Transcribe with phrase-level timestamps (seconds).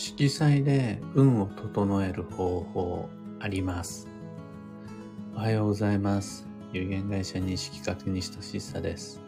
[0.00, 3.08] 色彩で運を整える方法
[3.40, 4.06] あります。
[5.34, 6.46] おはようございます。
[6.72, 9.20] 有限会社西企画西俊久です。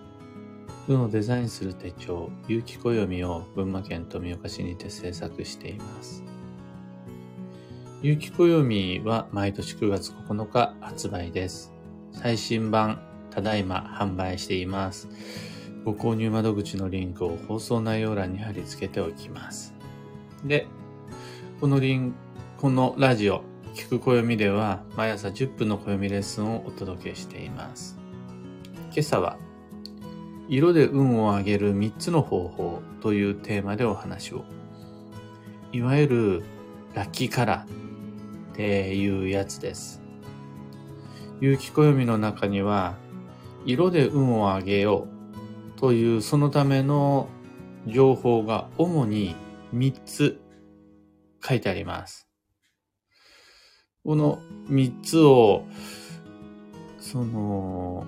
[0.86, 6.22] 運をデザインする手帳、有機暦を群馬県富岡市にて制作しています。
[8.00, 11.72] 有機暦は毎年9月9日発売です。
[12.12, 13.02] 最新版、
[13.32, 15.08] ただいま販売しています。
[15.84, 19.79] ご購入窓口のリンクを放送内容欄に貼り付けておきます。
[20.44, 20.66] で、
[21.60, 22.14] このリン、
[22.58, 23.42] このラジオ、
[23.74, 27.98] 聞く暦では毎朝10分の暦レッスンをお届けしています。
[28.90, 29.36] 今朝は、
[30.48, 34.44] 色で運を上げる3つの方法というテーマでお話を。
[35.72, 36.42] いわゆる
[36.94, 40.00] ラッキーカラーっていうやつです。
[41.40, 42.96] 有機暦の中には、
[43.66, 45.06] 色で運を上げよ
[45.76, 47.28] うというそのための
[47.86, 49.36] 情報が主に
[49.74, 50.40] 3つ
[51.46, 52.28] 書いてあります。
[54.04, 55.64] この3つを、
[56.98, 58.06] その、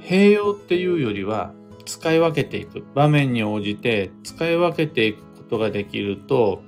[0.00, 2.84] 併用っていうよりは使い分けていく。
[2.94, 6.62] 場面に応じて使い分けていくことができると、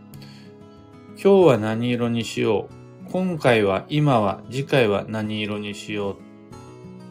[1.23, 3.11] 今日は何色にしよう。
[3.11, 6.17] 今回は、今は、次回は何色にしよう。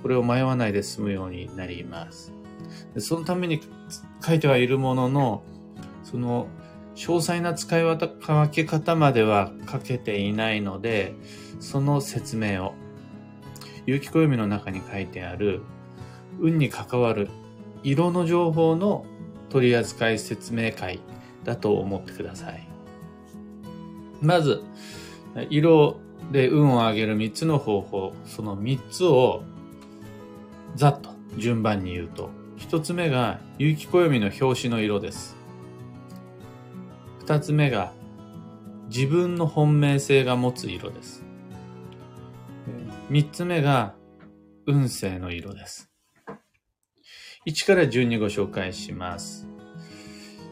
[0.02, 2.34] これを迷わないで済むようになります。
[3.00, 3.60] そのために
[4.26, 5.44] 書いてはいるものの、
[6.04, 6.48] その
[6.96, 11.14] 詳細な使い分け方までは書けていないので、
[11.60, 12.74] その説明を、
[13.86, 15.62] 有機暦の中に書いてある、
[16.40, 17.30] 運に関わる
[17.84, 19.06] 色の情報の
[19.50, 21.00] 取り扱い説明会
[21.44, 22.68] だと思ってください。
[24.22, 24.64] まず、
[25.50, 26.00] 色
[26.32, 29.44] で運を上げる3つの方法、その3つを
[30.76, 35.35] ざっと順番に言うと、1つ目が有機暦の表紙の色です。
[37.26, 37.92] 2つ目が
[38.88, 41.24] 自分の本命性が持つ色です。
[43.10, 43.96] 3つ目が
[44.68, 45.90] 運勢の色です。
[47.48, 49.48] 1から順にご紹介します。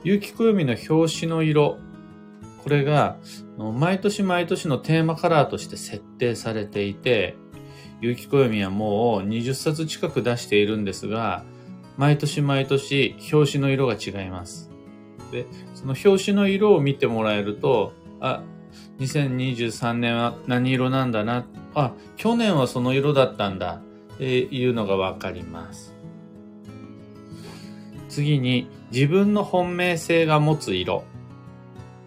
[0.03, 1.77] 有機暦の表紙の色。
[2.63, 3.17] これが
[3.57, 7.35] 毎年毎年のテーマカラーとして設定されていて、
[8.01, 11.43] 有機暦はもう20冊近く出しているんですが、
[11.97, 14.72] 毎年毎年表紙の色が違います。
[15.33, 18.43] で、その表紙の色を見てもらえると、あ、
[18.99, 21.45] 2023年は何色なんだな、
[21.75, 23.81] あ、去年はその色だったんだ、
[24.15, 25.93] っていうのがわかります。
[28.07, 31.03] 次に、自分の本命性が持つ色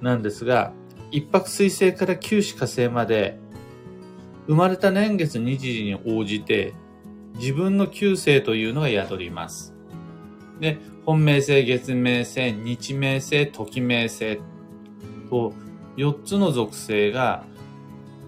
[0.01, 0.73] なんですが、
[1.11, 3.39] 一泊水星から九死火星まで、
[4.47, 6.75] 生まれた年月日時に応じて、
[7.39, 9.75] 自分の旧星というのが宿ります。
[10.61, 14.41] で、本命星、月命星、日命星、時命星
[15.31, 15.55] と
[15.97, 17.45] 4つの属性が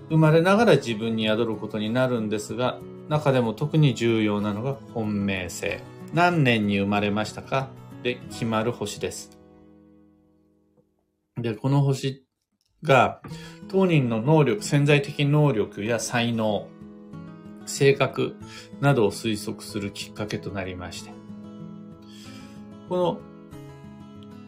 [0.08, 2.78] 生まれながら自分に宿ることになるんですが、
[3.08, 5.78] 中でも特に重要なのが本命星。
[6.14, 7.68] 何年に生まれましたか？
[8.04, 9.36] で決まる星です。
[11.36, 12.24] で、この星
[12.84, 13.20] が
[13.66, 16.68] 当人の能力、潜在的能力や才能、
[17.66, 18.36] 性格
[18.80, 21.17] などを推測するきっかけとなりまして、
[22.88, 23.20] この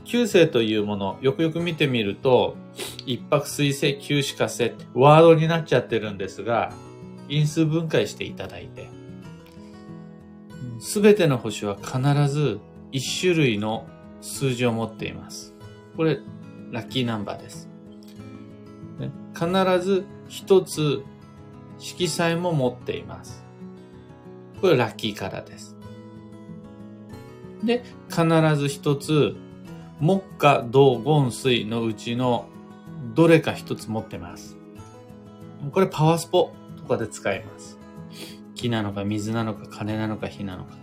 [0.04, 2.56] 九星というもの、よくよく見てみると、
[3.06, 6.72] 一泊水星、九死火星ってワードになっちゃってるんですが、
[7.28, 8.88] 因数分解していただいて、
[10.80, 12.58] すべての星は必ず
[12.90, 13.86] 一種類の
[14.20, 15.54] 数字を持っています。
[15.96, 16.18] これ、
[16.70, 17.68] ラッキーナンバーです。
[19.34, 19.48] 必
[19.80, 21.02] ず一つ
[21.78, 23.44] 色彩も持っています。
[24.60, 25.76] これラッキーカラーです。
[27.64, 28.24] で、必
[28.56, 29.36] ず一つ、
[30.00, 32.46] 木火土金水のうちの
[33.14, 34.56] どれか一つ持ってます。
[35.72, 37.78] これパワースポとかで使います。
[38.54, 40.74] 木なのか水なのか金なのか火なのか。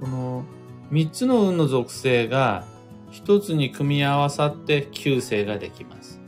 [0.00, 0.44] この
[0.90, 2.64] 三つの運の属性が
[3.10, 6.20] 一つに組み合わさって九星ができます。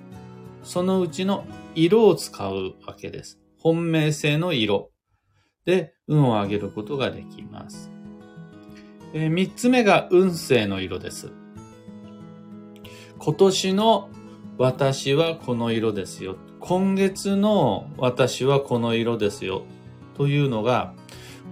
[0.63, 1.45] そのうちの
[1.75, 3.41] 色を使うわけです。
[3.59, 4.91] 本命性の色
[5.65, 7.92] で運を上げることができます。
[9.15, 11.31] えー三つ目が運勢の色です。
[13.19, 14.09] 今年の
[14.59, 16.37] 私はこの色ですよ。
[16.61, 19.65] 今月の私はこの色ですよ。
[20.17, 20.95] というのが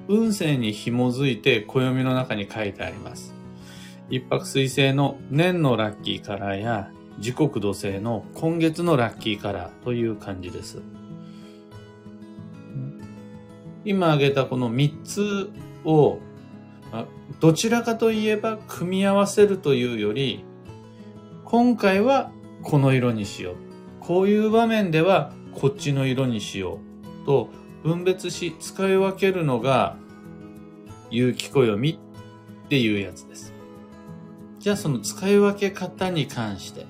[0.09, 3.35] 運勢に紐づいて暦の中に書いてあります。
[4.09, 10.81] 一泊水星の年のラッキーカラーや時刻土星の今月のラッキーカラーという感じです。
[13.85, 15.51] 今挙げたこの3つ
[15.85, 16.19] を
[17.41, 20.45] どちらかといえば組み合わせるというより
[21.45, 22.33] 今回は
[22.63, 23.55] この色にしよう。
[24.01, 26.79] こういう場面ではこっちの色にしよ
[27.23, 27.27] う。
[27.27, 27.49] と
[27.83, 29.97] 分別し使い分けるのが
[31.11, 31.99] 有機暦
[32.67, 33.53] っていうやつです。
[34.59, 36.87] じゃあその使い分け方に関して、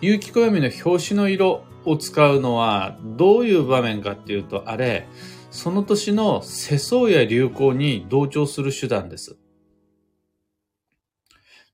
[0.00, 5.06] 有機暦の表紙の色を使うのはどういう場面かっていうと、あれ、
[5.54, 9.36] その年の世相や流行に同調する手段です。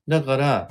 [0.07, 0.69] だから、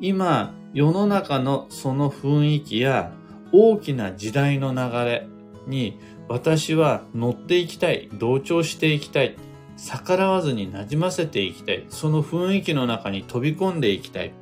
[0.00, 3.12] 今、世の中のその雰囲気や
[3.52, 5.28] 大きな時代の流れ
[5.68, 9.36] に私は乗っていきたい、同調していきたい、
[9.76, 14.34] 逆らわずに馴染ませていきたい、その雰囲気の中に飛び込んでいきたい。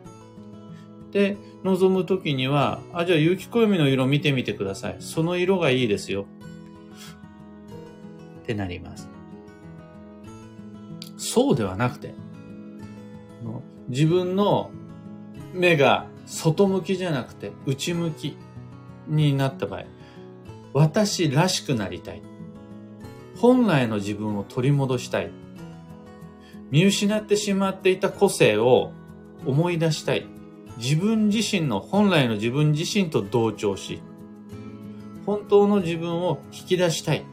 [1.13, 4.97] で、望むときには、あ、じゃあ有機暦の色見てみてください。
[5.01, 6.25] その色がいいですよ。
[8.45, 9.09] ってなります。
[11.17, 12.15] そうではなくて、
[13.89, 14.71] 自分の
[15.55, 18.37] 目が外向きじゃなくて内向き
[19.09, 19.85] になった場合、
[20.75, 22.23] 私らしくなりたい。
[23.39, 25.31] 本来の自分を取り戻したい。
[26.71, 28.93] 見失ってしまっていた個性を
[29.47, 30.27] 思い出したい。
[30.77, 34.03] 自分自身の本来の自分自身と同調し、
[35.25, 37.25] 本当の自分を引き出したい。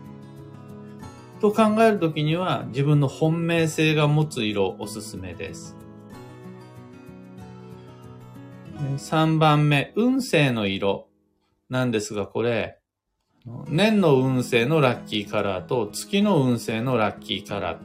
[1.41, 5.75] と考えるときには自分の本命性が持つ色おすすめです。
[8.97, 11.07] 3番目、運勢の色
[11.69, 12.77] なんですが、これ、
[13.67, 17.77] 年の運勢のラッキーカラーと月の運勢のラッキーカラー。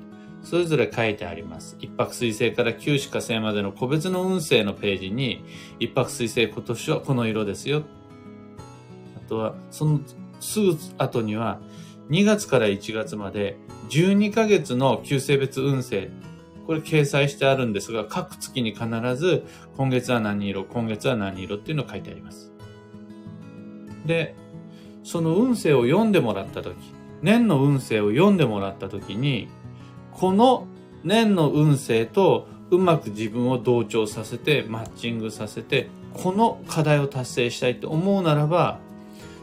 [0.43, 1.77] それぞれ書いてあります。
[1.81, 5.45] 一泊水星から九死火星までの個別の運勢のページに、
[5.81, 7.83] 一泊水星今年はこの色ですよ。
[9.17, 10.01] あとは、その
[10.41, 11.61] すぐ後には、
[12.11, 13.57] 2月から1月まで
[13.91, 16.11] 12ヶ月の旧星別運勢
[16.67, 19.45] これ掲載してあるんですが、各月に必ず、
[19.77, 22.53] 今月は何色、今月は何色っていうのを書いてあります。
[24.05, 24.35] で、
[25.05, 26.75] その運勢を読んでもらったとき、
[27.23, 29.49] 年の運勢を読んでもらったときに、
[30.11, 30.67] この
[31.05, 38.81] 年の運勢とうまく自分を同調させて、マッチングさせて、この課題を達成したいと思うならば、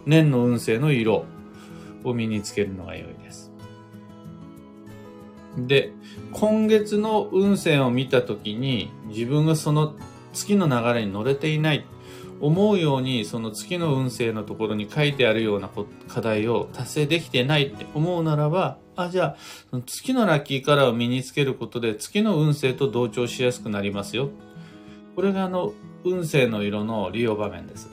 [0.06, 1.24] 年の運勢の色
[2.04, 3.52] を身につけるのが良いです。
[5.58, 5.94] で、
[6.32, 9.96] 今月の運勢を見た時に自分がその
[10.34, 11.86] 月の流れに乗れていない
[12.44, 15.70] 思うようにその月の運勢のところに書いてあるような
[16.10, 19.38] 課題を達成できてないって思うならば、あ、じゃ
[19.72, 24.30] あ、月のラッキーカラーを身につけることで月の運勢と同調しやすくなりますよ。
[25.16, 25.74] これがあの、
[26.04, 27.90] 運勢の色の利用場面です。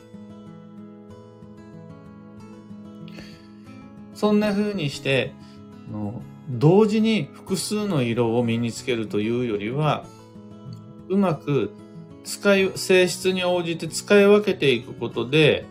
[4.21, 5.33] そんな風にして、
[5.91, 6.21] の
[6.51, 10.05] 同時に複数の色を身につけるというよりは、
[11.09, 11.71] うまく
[12.23, 15.65] 使い、性質に応じて使い分けていくことで、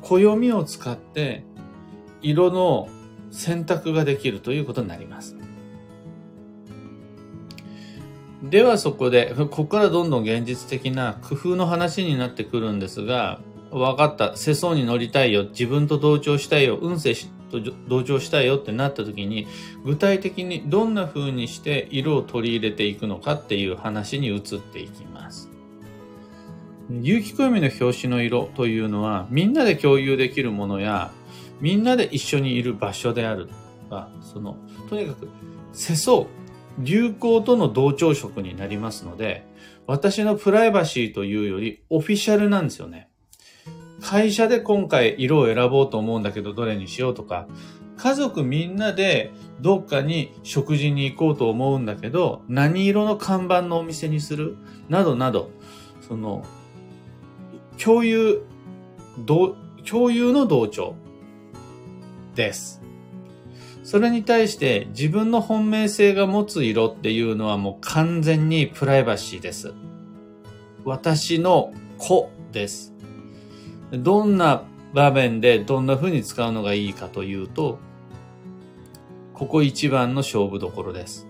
[0.00, 1.44] 暦を使って
[2.20, 2.88] 色の
[3.30, 5.36] 選択ができるということになります。
[8.42, 13.40] ではそこで、ここからどんどん現実的な工夫の話になってくるんですが、
[13.72, 14.36] 分かった。
[14.36, 15.44] 世相に乗りたいよ。
[15.44, 16.76] 自分と同調したいよ。
[16.76, 17.14] 運勢
[17.50, 19.46] と同調したいよってなった時に、
[19.84, 25.50] 具体的にどんな風にして色を取り入れていくのかっていう話に移っていきます。
[26.90, 31.10] 有機暦の表紙の色というのは、みんなで共有できるものや、
[31.60, 33.54] みんなで一緒にいる場所であると
[33.88, 34.56] か、その、
[34.90, 35.28] とにかく、
[35.72, 36.26] 世相、
[36.78, 39.46] 流行との同調色になりますので、
[39.86, 43.08] 私のプライバシーというよりオフィシャルなんですよね。
[44.02, 47.46] 会社で今回色を選ぼうと思うんだけどどれにしようとか、
[47.96, 54.56] 家族みんなでどっかに食事に行こうと思うんだけど、何色の看板のお店にする？
[54.88, 55.50] などなど、
[56.06, 56.44] その、
[57.82, 58.42] 共有、
[59.88, 60.96] 共有の同調
[62.34, 62.82] です。
[63.84, 69.74] それに対して自分の本命性が持つ色っていうのはもう完全にプライバシーです。
[70.84, 72.94] 私の子です。
[73.92, 77.78] どんな場面でどんな風に使うのがいいかというと、
[79.34, 81.26] ここ一番の勝負どころです。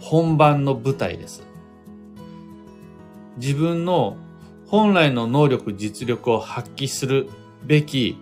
[0.00, 1.42] 本番の舞台です。
[3.36, 4.16] 自分の
[4.66, 7.28] 本来の能力、実力を発揮する
[7.64, 8.18] べき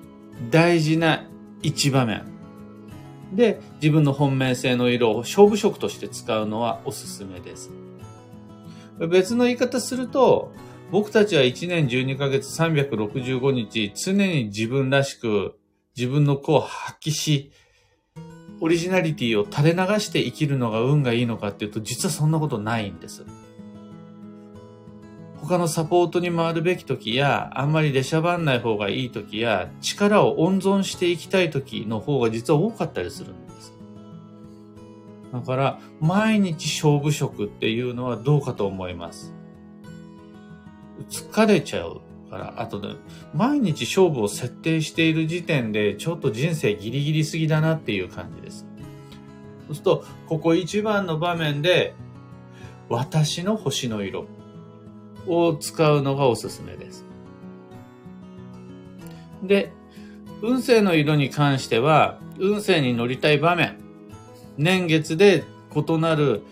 [0.51, 1.29] 大事な
[1.63, 2.25] 一場面
[3.33, 7.71] で自分の本命性の色を勝負色として使うのはおすすめです。
[9.09, 10.53] 別の言い方すると、
[10.91, 15.57] 僕たちは1年12ヶ月365日常に自分らしく
[15.97, 17.53] 自分の子を発揮し、
[18.61, 23.25] オリジナリティを垂れ流して生きるのが運がいいのかっていうと実はそんなことないんです。
[25.37, 33.73] 他のサポートに回るべき時や、あんまり出しゃばんない方がいい時や、力を温存していきたい時の方が実は多かったりするんです。
[35.33, 39.40] だから、毎日勝負食っていうのはどうかと思います。
[41.09, 42.97] 疲れちゃうから、あとね、
[43.35, 48.67] 毎日勝負を設定している時点で、ちょっと人生ギリギリすぎだなっていう感じです。
[49.67, 51.95] そうすると、ここ一番の場面で、
[52.89, 54.27] 私の星の色
[55.27, 57.05] を使うのがおすすめです。
[59.43, 59.73] で、
[60.43, 63.77] 運勢の色に関しては、運勢に乗りたい場面、
[64.57, 66.43] 年月で異なる、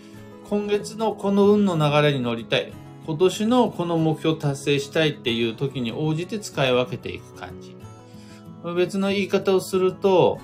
[0.49, 2.71] 今月のこの運の流れに乗りたい、
[3.09, 7.75] 今年のこの目標達成したいっていう時に応じて使い分けていく感じ。
[8.75, 10.37] 別の言い方をすると、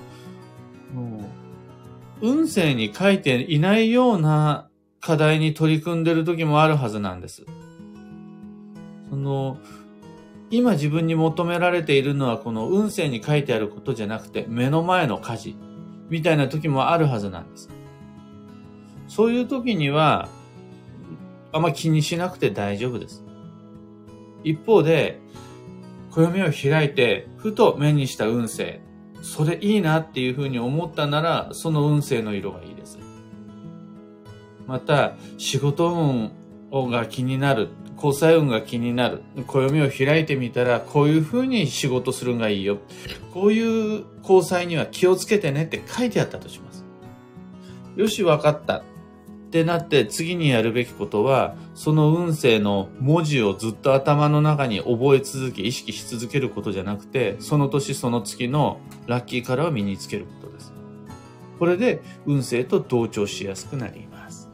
[2.23, 4.67] 運勢に書いていないような
[4.99, 7.45] 課題に取り組んでる時もあるはずなんです。
[9.11, 9.59] その、
[10.49, 15.55] 今自分に求められているのはこの運勢に書いてあることじゃなくて目の前の家事
[16.09, 17.69] みたいな時もあるはずなんです。
[19.07, 20.29] そういう時には
[21.55, 23.23] あんま気にしなくて大丈夫です。
[24.43, 25.21] 一方で、
[26.11, 28.81] 暦を開いてふと目にした運勢
[29.21, 32.99] それいいなっていうふうに思ったなら、その運勢の色がいいです。
[34.67, 36.31] また、仕事運
[36.91, 42.79] が気になる、交際運が気になる、暦を開いてみたら、こういうふうに仕事するのがいいよ。
[43.33, 46.85] こういう交際には気をつけてねって書いてあったとします。
[47.95, 48.83] よし、わかった。
[49.55, 60.73] ってなって次にやるべきことは、その運勢の文字をずっと頭の中に覚え続け、意識し続けることじゃなくて、その年その月のラッキーカラーを身につけることです。
[61.57, 64.49] これで運勢と同調しやすくなります。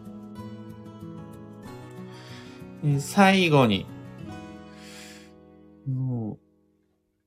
[2.99, 3.87] 最後に、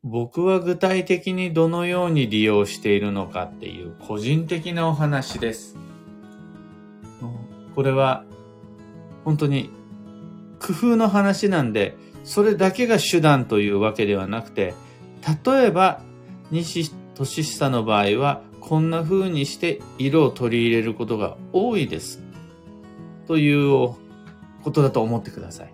[0.04, 5.76] 僕は具体的にどのように利用しているのかっていう個人的なお話です。
[7.74, 8.24] これは
[9.24, 9.70] 本当に
[10.60, 14.74] 工夫の話なんで、それだけが手段というわけではなくて、
[15.44, 16.00] 例えば、
[16.50, 22.22] 西俊久の場合は、こんな風にして色を取り入れることが多いです。
[23.26, 23.94] という
[24.62, 25.72] ことだと思ってください。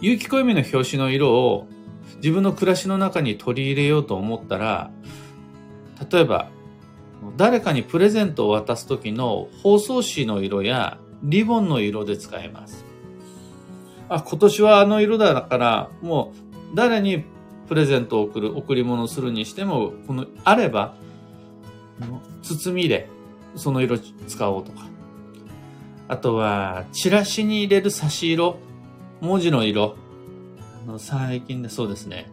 [0.00, 1.68] 有機暦の表紙の色を
[2.16, 4.90] 自分の暮らしの中に取り入れようと思ったら、
[6.10, 6.50] 例えば
[7.36, 12.84] 誰かにプレゼントを渡す時の包装紙の色やリボンの色で使えます。
[14.08, 16.32] あ、今年はあの色だから、も
[16.72, 17.24] う誰に
[17.68, 20.94] プレゼントを送る、贈り物をするにしても、この、あれば、
[22.42, 23.08] 包みで
[23.54, 24.86] その色使おうとか。
[26.08, 28.58] あとは、チラシに入れる差し色、
[29.20, 29.96] 文字の色。
[30.86, 32.30] あの最近でそうですね。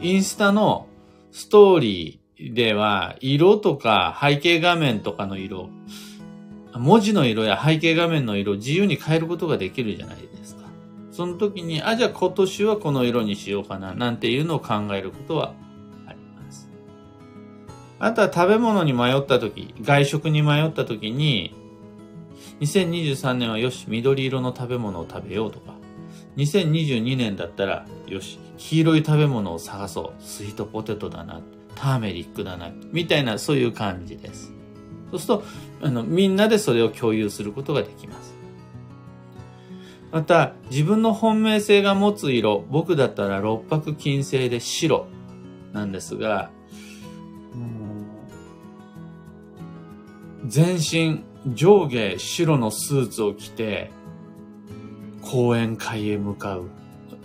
[0.00, 0.88] インスタの
[1.30, 5.70] ストーリーでは、色とか背景画面とかの色、
[6.74, 10.62] 文字の色や背景画面の色を自由に変えることができるじゃないですか。
[11.10, 15.54] その時に、あ、じゃあ今年はこの色にしようかな、なんていうのを考えることは
[16.06, 16.68] あります。
[17.98, 21.54] あとは食べ物に迷った時、外食に迷った時に、
[22.60, 25.74] 2023年はよし、緑色の食べ物を食べようとか、
[26.36, 30.22] 2022年だったら、よし、黄色い食べ物を探そう。
[30.22, 31.40] スイートポテトだな。
[31.74, 32.70] ターメリックだな。
[32.92, 34.52] みたいな、そういう感じです。
[35.10, 35.44] そうすると、
[35.82, 38.34] あの、みんなでそれを共有することができます。
[40.12, 45.06] また、自分の本命性が持つ色、僕だったら六白金星で白
[45.72, 46.50] なんですが、
[50.46, 53.90] 全身上下白のスーツを着て、
[55.22, 56.70] 講演会へ向かう。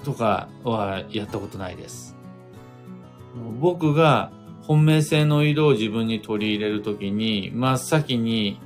[0.03, 2.15] とかはやったことないです。
[3.59, 4.31] 僕が
[4.61, 8.59] 本命性の色を自分に取り入れるときに、真っ先に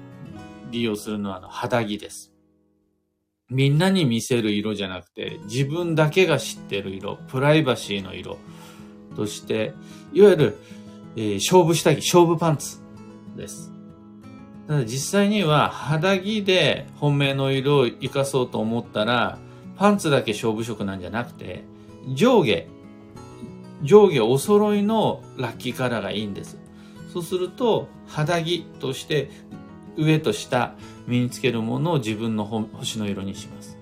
[0.72, 2.32] 利用するのは肌着です。
[3.50, 8.38] みんなに見せる色じゃなくて、自分だけが知ってる色、プライバシーの色
[9.16, 9.74] として、
[10.14, 10.58] いわゆる、
[11.16, 12.80] えー、勝負下着、勝負パンツ
[13.38, 13.72] です。
[14.68, 19.38] ただ実際には肌着で本命の色を活かそうと思ったら、
[19.78, 21.64] パンツだけ勝負色なんじゃなくて、
[22.14, 22.68] 上下、
[23.84, 26.58] 上下お揃いのラッキーカラーがいいんです。
[27.12, 29.30] そうすると、肌着として
[29.98, 30.76] 上と下
[31.08, 33.78] 身につけるものを自分の星の色にします。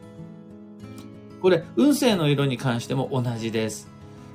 [1.41, 3.89] これ、運勢の色に関しても同じです。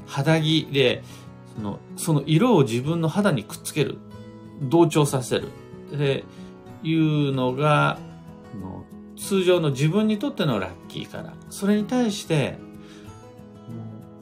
[0.07, 1.03] 肌着で、
[1.57, 3.99] その、その色を自分の肌にくっつける。
[4.61, 5.49] 同調させる。
[5.93, 6.25] で、
[6.83, 7.99] いうのが、
[9.19, 12.57] 通常の自分にとってのラッキーから、それに対して、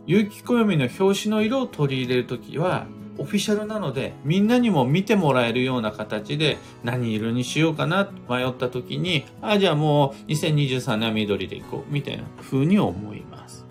[0.06, 2.86] 有機暦の表紙の色を取り入れるときは、
[3.18, 13.66] オフィシャルなので、みんなにも見てもらえるような形で、何色にしようかな迷ったときに、ああ、じゃあもう2023年は緑でいこう、みたいな風に思います。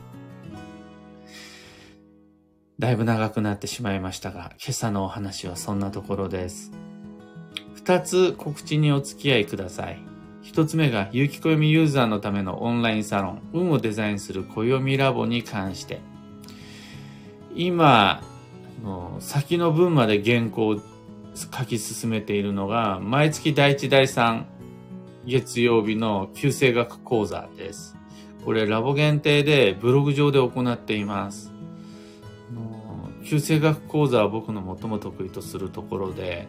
[2.77, 6.71] だいぶ長くなってしまいましたが、今朝のお話はそんなところです。
[7.75, 10.14] 二つ告知にお付き合いください。
[10.55, 15.99] 一つ目が、有機暦ユーザーのためのオンラインサロン、運をデザインする暦ラボに関して。
[17.53, 18.23] 今、
[19.19, 20.77] 先の分まで原稿を
[21.33, 24.45] 書き進めているのが、毎月第1第3
[25.25, 27.97] 月曜日の旧正学講座です。
[28.45, 31.51] これラボ限定でブログ上で行っています。
[33.25, 36.47] 旧正学講座は僕の最も得意とするところで、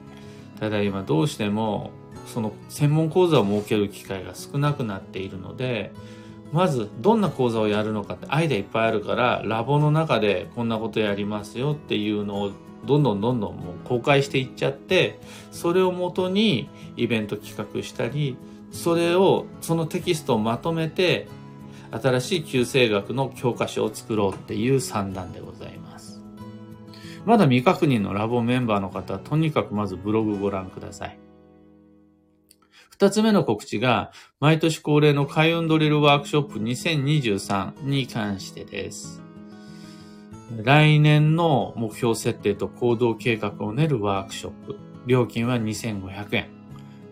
[0.60, 1.90] ただ今どうしても
[2.26, 5.92] その専門講座を設ける機会が少なくなっているので、
[6.52, 12.52] まずどんな講座をやるのかってアイデアいっぱいあるからラボの中でこんなことやりますよっていうのを
[12.84, 15.18] どんどんどんどんもう公開していっちゃって
[15.50, 18.36] それをもとにイベント企画したり
[18.70, 21.26] それをそのテキストをまとめて
[21.90, 26.22] 新しい旧生学の教科書を作ろうっていう算段でございます。
[27.24, 31.25] まだ未確認のラボメンバーの方はとにかくまずブログご覧ください。
[32.98, 34.10] 二つ目の告知が、
[34.40, 39.22] 毎年恒例の開運ドリルワークショップ2023に関してです。
[40.64, 44.78] 来年の目標設定と行動計画を練るワークショップ。
[45.06, 46.48] 料金は2500円。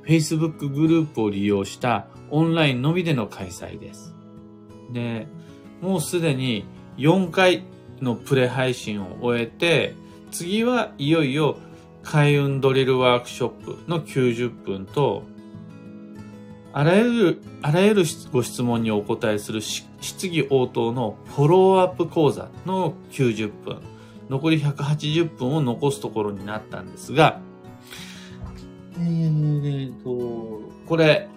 [0.06, 4.14] Facebook グループを利用したオンラインのみでの開催です。
[4.90, 5.26] で、
[5.82, 6.64] もうすでに
[6.96, 7.64] 4回
[8.00, 9.94] のプレ配信を終えて、
[10.30, 11.58] 次はいよいよ
[12.02, 15.33] 開運ドリルワークショップの90分と
[16.76, 23.80] あらゆる、あらゆるご質問にお答えする質疑応答のフォローアップ講座の90分、
[24.28, 27.40] 残り180分を残すところになったんですが、
[28.98, 31.28] えーと、これ、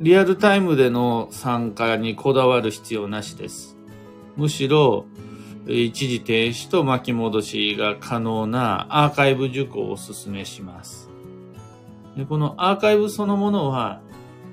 [0.00, 3.78] リアルタイムでの参加にこだわる必要なしです。
[4.36, 5.06] むしろ、
[5.66, 11.13] 一時停止と巻き戻しが可能なアーカイブ受講をお勧めします。
[12.16, 14.00] でこのアーカイブそのものは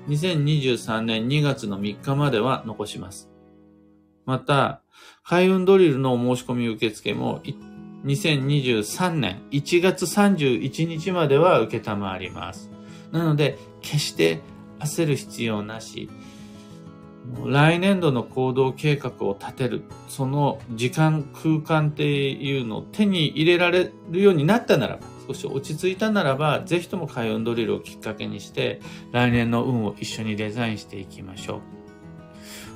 [0.08, 3.30] 2023年2月の3日までは残します。
[4.24, 4.82] また、
[5.24, 7.40] 開運ドリルの申し込み受付も
[8.04, 12.70] 2023年1月31日までは受けたまわります。
[13.12, 14.40] なので、決して
[14.80, 16.10] 焦る必要なし、
[17.46, 28.80] 来年度の行動計画を立てる、その時間、空間っていうのを手に入れられるようになったならば、少し落ち着いたならば、ぜひとも開運ドリルをきっかけにして、
[29.12, 31.60] 来年の運を一緒にデザインしていきましょ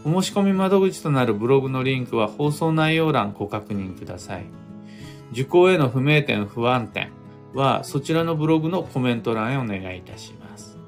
[0.05, 0.11] う。
[0.17, 4.45] お申し込み窓口となるブログのリンクは放送内容欄ご確認ください。
[5.33, 7.11] 受講への不明点、不安点
[7.55, 10.79] はそちらのブログのコメント欄へお願いいたします。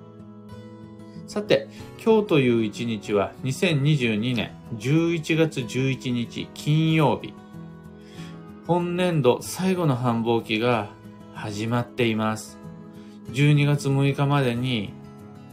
[1.27, 1.69] さて、
[2.03, 7.35] 今日という一日は2022年11月11日金曜日。
[8.67, 10.91] 本年度最後の繁忙期が
[11.39, 12.59] 始まっています。
[13.31, 14.93] 12月6日までに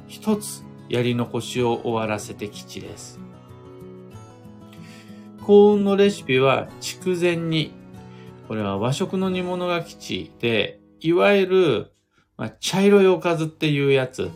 [0.08, 3.20] 一つやり残しを終わらせて吉です。
[5.44, 7.72] 幸運のレシピは筑前煮。
[8.48, 11.92] これは和食の煮物が吉で、いわゆる、
[12.36, 14.32] まあ、茶色いおかずっていうやつ。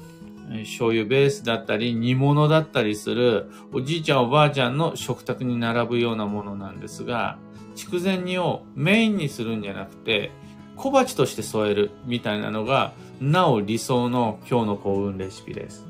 [0.61, 7.39] 醤油ベースだったり煮物だったりするおじいちゃんおばあちゃんの食卓に並ぶようなものなんですが、
[7.73, 10.29] 筑前煮をメインにするんじゃなくて、
[10.79, 15.85] 小鉢として添えるみたいなのが、なお理想の今日の幸運レシピです。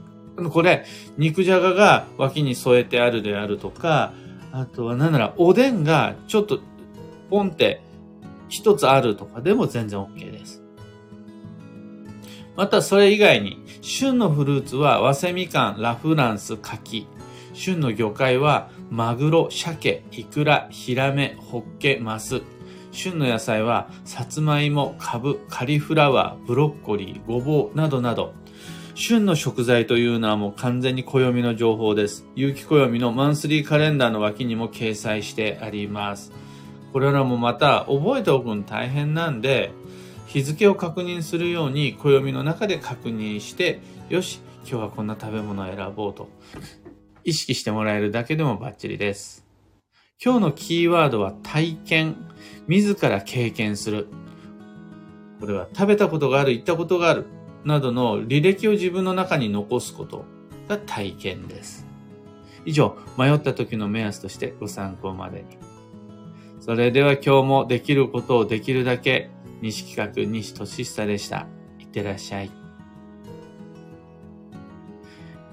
[0.52, 4.14] これ、肉じゃがが脇に添えてあるであるとか、
[4.52, 6.60] あとは何ならおでんがちょっと
[7.30, 7.82] ポンって
[8.48, 10.64] 一つあるとかでも全然 OK です。
[12.56, 17.08] またそれ以外に、旬のフルーツは早生みかん、ラフランス、柿。
[17.54, 22.42] 旬の魚介はマグロ、鮭、イクラ、ヒラメ、ホッケ、マス。
[22.92, 28.34] 旬の野菜は、さつまいも、かぶ、カリフラワー、ブロッコリー、ごぼうなどなど、
[28.96, 32.26] 旬の食材というのはもう完全に暦の情報です。
[32.36, 36.34] 有機暦のマンスリーカレンダーの脇にも掲載してあります。
[36.92, 39.72] これらもまた覚えておくの大変なんで、
[40.26, 46.30] 日付を確認するように暦の中で確認して、よし、今日はこんな食べ物を選ぼうと。
[47.24, 49.46] 意識してもらえるだけでもバッチリです。
[50.22, 52.18] 今日のキーワードは体験。
[52.70, 54.08] 自ら経験する。
[55.42, 57.26] これは食べたことがある、行ったことがある、
[57.66, 60.24] などの履歴を自分の中に残すこと。
[60.70, 61.86] が体験です。
[62.64, 65.58] 以上、迷った時の目安としてご参考までに。
[66.60, 71.48] それでは今日もできることをできるだけ、西企画西俊久でした。
[71.80, 72.52] いってらっしゃい。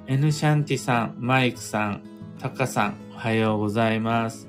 [0.06, 2.02] N シャンティさん、マイクさん、
[2.38, 4.48] タカさん、おはようございます。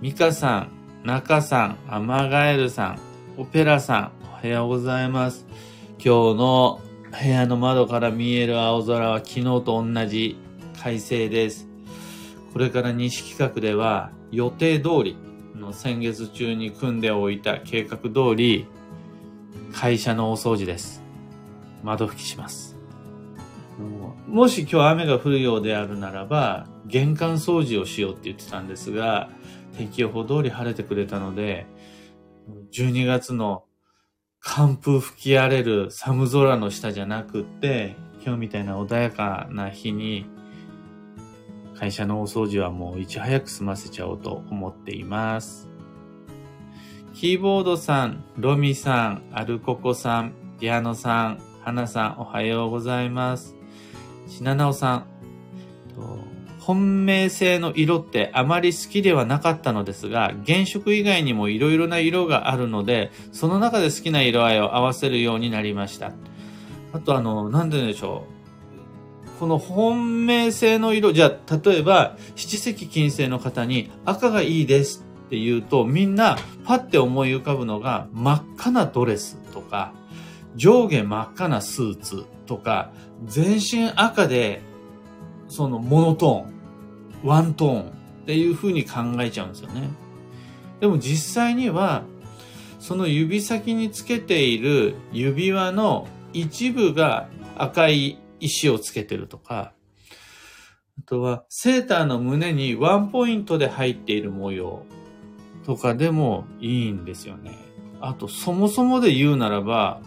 [0.00, 0.75] ミカさん、
[1.06, 2.98] 中さん、アマガエルさん、
[3.36, 5.46] オペラさん、おはようございます。
[6.04, 6.80] 今日の
[7.22, 10.36] 部屋の窓から見える青空は昨日と同じ
[10.82, 11.68] 快晴です。
[12.52, 15.16] これから西企画では予定通り
[15.54, 18.66] の先月中に組んでおいた計画通り
[19.72, 21.04] 会社のお掃除です。
[21.84, 22.76] 窓拭きします。
[24.26, 29.30] もし今日雨が降るようであるならば、玄関掃除をしようって言ってたんですが、
[29.76, 31.66] 天気予報通り晴れてくれたので、
[32.72, 33.64] 12月の
[34.40, 40.26] 寒風吹き荒れる寒空の下じゃなくって、今日みたいな穏やかな日に、
[41.78, 45.68] 会社のお掃除はもういち早く済ませちゃおうと思っています。
[47.12, 53.54] キーボードさん、ロミさん、アルココさん、ピアノさん、花さん、おはようございます。
[54.26, 55.06] しななおさん、
[56.66, 66.10] 本命性の色ってあまり好きではなかったのですが、原色以外にも色々な色があるので、その中で好きな色合いを合わせるようになりました。
[66.92, 68.24] あとあの、なんででしょ
[69.36, 69.38] う。
[69.38, 79.92] この本命性の色、じゃあ、例えば、七石金星の方に赤がいいですって言うと、みんなパッて思い浮かぶのが真っ赤なドレスとか、
[80.56, 82.90] 上下真っ赤なスーツとか、
[83.24, 84.62] 全身赤で、
[85.46, 86.55] そのモノトーン、
[87.24, 87.84] ワントーンっ
[88.26, 89.88] ていう風に考えちゃうんですよね。
[90.80, 92.02] でも実際には、
[92.78, 99.72] その指先につけている指輪の一部が赤い石をつけてるとか、
[100.98, 104.84] あとはセーターの胸にワンポイントで入っている模様
[105.64, 107.56] とかでもいいんですよね。
[108.00, 110.00] あとそもそもで言うならば、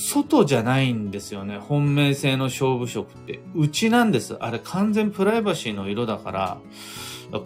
[0.00, 1.58] 外じゃないんですよね。
[1.58, 3.40] 本命性の勝負色って。
[3.54, 4.34] うちなんです。
[4.40, 6.60] あれ完全プライバシーの色だから、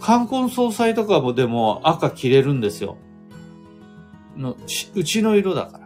[0.00, 2.96] 冠婚葬祭とかもでも赤着れるんですよ。
[4.36, 4.56] の、
[4.94, 5.84] うちの色だから。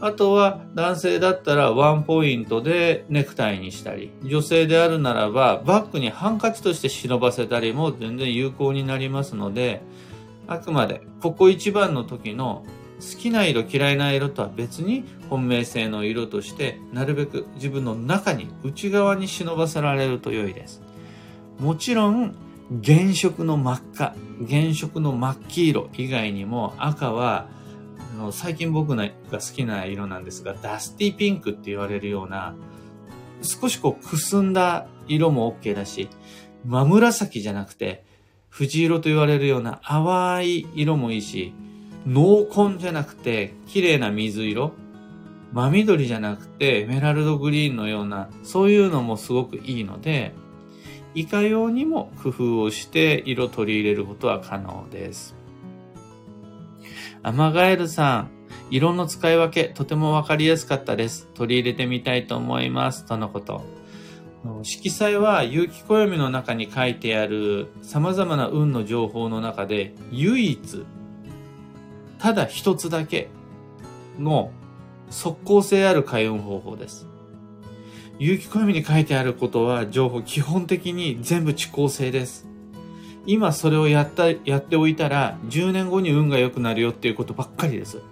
[0.00, 9.82] あとは男性だったらワンポイントでネクタイにしたり、女性であるならばバッグにハンカチとして忍ばせたりも全然有効になりますので、
[10.46, 12.64] あくまでここ一番の時の
[13.00, 20.82] 好きな色嫌いな色とは別に本命性の色としてなるべく自分の中に内側に忍ばせられると良いです。
[21.60, 22.34] もちろん
[22.84, 24.14] 原色の真っ赤、
[24.48, 27.48] 原色の真っ黄色以外にも赤は
[28.32, 32.54] 最近僕が好きな色なんですがダスティピンクって言われるような
[33.42, 36.08] 少しこうくすんだ色も OK だし
[36.66, 38.04] 真紫じゃなくて
[38.48, 41.54] 藤色と言われるような淡い色もいいし
[42.06, 44.72] 濃紺じゃなくて綺麗な水色
[45.52, 50.34] 真緑じゃなくてエメラルドグリーンのようなそういうのもすごくいいので
[51.14, 55.34] いかようにも工夫をして色取り入れることは可能です。
[57.22, 58.30] アマガエルさん、
[58.70, 61.26] 色の使い分けとてもわかりやすかったです。
[61.34, 63.04] 取り入れてみたいと思います。
[63.04, 63.64] とのこと。
[64.62, 70.86] 色彩は有機暦の中に書いてある様々な運の情報の中で唯一
[72.18, 73.28] ただ一つだけ
[74.18, 74.50] の
[75.10, 77.06] 即効性ある開運方法です。
[78.18, 82.46] 有機暦に書いてあることは情報基本的に全部遅効性です。
[83.26, 88.02] 今それをやった、やっておいたら10年後に運が良くなるよっていうことばっかりです。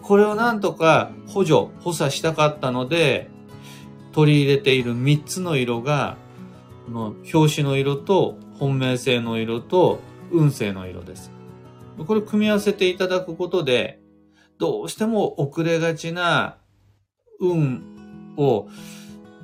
[0.00, 3.28] これをなんとか補助、補佐したかったので、
[4.12, 6.16] 取り入れている3つの色が、
[6.90, 11.30] の表紙の色と本命性の色と運勢の色です。
[11.98, 14.00] これ組み合わせていただくことで、
[14.58, 16.58] どうしても遅れがちな
[17.40, 18.68] 運を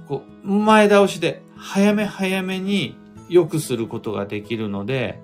[0.07, 2.97] こう前倒しで早め早めに
[3.29, 5.21] 良くすることができるので、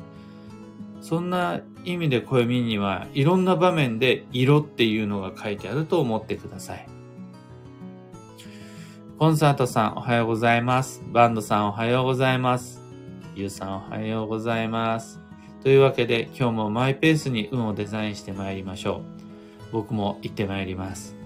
[1.01, 6.87] そんな意味で暦にはいろんな場面で色っていうのが書いてあると思ってください。
[9.19, 11.03] コンサートさんおはようございます。
[11.07, 12.81] バンドさんおはようございます。
[13.37, 15.24] ゆうさんおはようございます。
[15.65, 19.73] というわけで今日もマイペースに運をデザインしてまいりましょう。
[19.73, 21.17] 僕も行ってまいります。